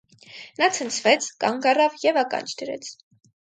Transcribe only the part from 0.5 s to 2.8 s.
Նա ցնցվեց, կանգ առավ և ականջ